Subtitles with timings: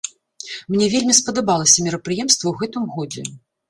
[0.75, 3.33] Мне вельмі спадабалася мерапрыемства ў гэтым годзе.